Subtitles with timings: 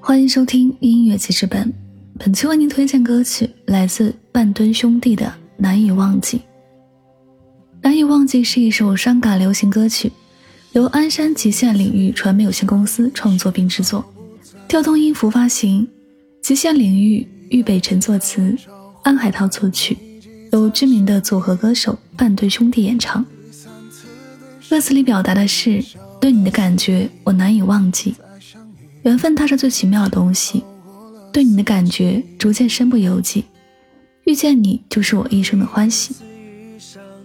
[0.00, 1.72] 欢迎收听音乐记事本，
[2.18, 6.38] 本期为您推荐歌曲来自半吨兄弟的《难以忘记》。
[7.82, 10.10] 《难以忘记》是一首伤感流行歌曲，
[10.72, 14.04] 由鞍山极限领域传媒有限公司创作并制作，
[14.66, 15.86] 调动音符发行。
[16.42, 18.56] 极限领域豫北辰作词，
[19.02, 19.96] 安海涛作曲，
[20.52, 23.24] 由知名的组合歌手半吨兄弟演唱。
[24.68, 25.84] 歌词里表达的是
[26.20, 28.14] 对你的感觉，我难以忘记。
[29.02, 30.62] 缘分它是最奇妙的东西，
[31.32, 33.44] 对你的感觉逐渐身不由己，
[34.24, 36.14] 遇见你就是我一生的欢喜。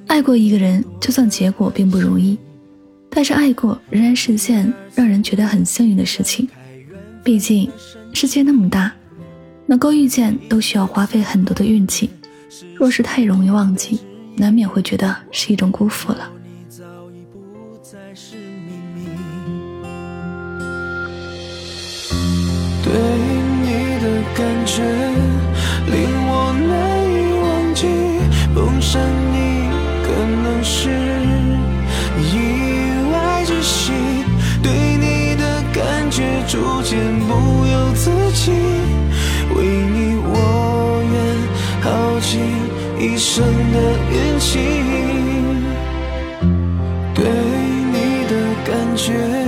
[0.08, 2.38] 爱过一个人，就算结果并不如意，
[3.10, 6.48] 但是爱过仍然是件让人觉得很幸运的事情。
[7.24, 7.70] 毕竟
[8.14, 8.94] 世界那么大，
[9.66, 12.10] 能够遇见都需要花费很多的运气。
[12.76, 14.00] 若是太容易忘记，
[14.38, 16.32] 难免会觉得是一种辜负了。
[24.66, 24.82] 觉
[25.88, 25.94] 令
[26.28, 26.74] 我难
[27.14, 27.86] 以忘记，
[28.54, 29.00] 碰上
[29.32, 29.70] 你
[30.04, 30.08] 可
[30.44, 30.90] 能是
[32.20, 32.34] 意
[33.12, 33.14] 外
[33.46, 33.92] 之喜。
[34.64, 38.52] 对你的感觉逐渐不由自己，
[39.56, 41.16] 为你我愿
[41.82, 42.42] 耗尽
[43.00, 43.78] 一生的
[44.12, 44.60] 运气。
[47.14, 47.24] 对
[47.94, 48.34] 你的
[48.66, 49.45] 感觉。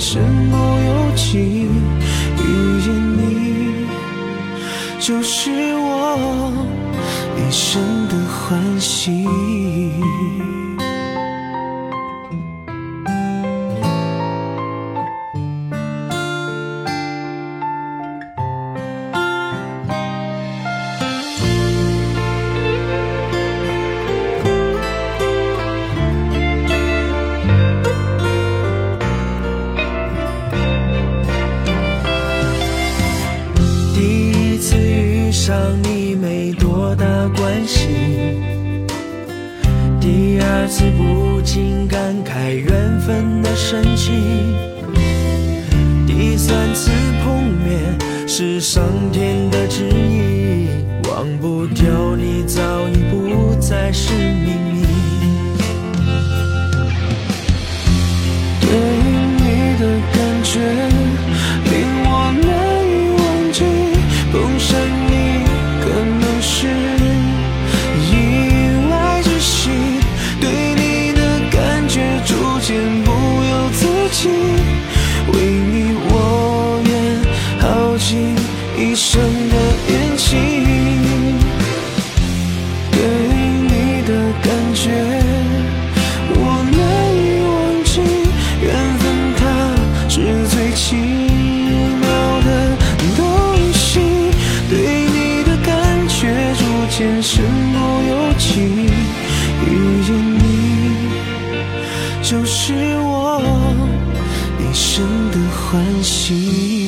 [0.00, 1.68] 身不由己，
[2.38, 2.44] 遇
[2.82, 3.86] 见你
[4.98, 6.52] 就是我
[7.36, 7.80] 一生
[35.82, 37.04] 你没多大
[37.36, 37.88] 关系，
[40.00, 44.12] 第二次不禁感慨缘分的神奇，
[46.06, 46.90] 第三次
[47.24, 50.68] 碰面是上天的旨意，
[51.08, 54.84] 忘不掉你早已不再是秘密。
[58.60, 58.70] 对
[59.38, 59.44] 你
[59.78, 60.60] 的感觉
[61.70, 61.72] 令
[62.04, 62.08] 我
[62.40, 62.48] 难
[62.86, 63.20] 以忘
[63.52, 63.58] 记，
[79.88, 80.28] 眼睛
[82.92, 82.98] 对
[83.68, 84.10] 你的
[84.42, 84.90] 感觉
[86.34, 86.38] 我
[86.76, 86.80] 难
[87.16, 87.50] 以忘
[87.84, 87.92] 记
[88.62, 89.02] 缘分
[89.36, 89.40] 它
[90.08, 90.14] 是
[90.48, 90.96] 最奇
[92.00, 92.06] 妙
[92.42, 92.48] 的
[93.16, 93.18] 东
[93.72, 94.00] 西
[94.68, 94.72] 对
[95.06, 96.18] 你的感觉
[96.58, 98.50] 逐渐身不由己
[99.66, 100.08] 遇见
[100.38, 100.40] 你
[102.22, 103.42] 就是我
[104.58, 106.79] 一生的欢喜。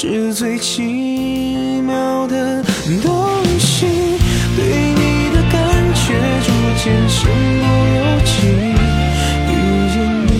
[0.00, 2.62] 是最奇妙的
[3.02, 3.84] 东西
[4.54, 5.60] 对你的感
[5.92, 6.14] 觉
[6.46, 6.52] 逐
[6.84, 7.18] 渐身
[7.58, 7.66] 不
[7.96, 8.30] 由己
[9.50, 9.52] 遇
[9.92, 9.96] 见
[10.28, 10.30] 你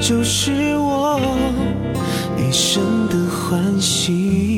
[0.00, 1.20] 就是我
[2.38, 4.49] 一生的欢喜。